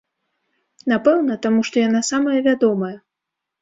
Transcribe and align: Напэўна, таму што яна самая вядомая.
Напэўна, 0.93 1.39
таму 1.45 1.59
што 1.71 1.87
яна 1.87 2.05
самая 2.11 2.39
вядомая. 2.53 2.95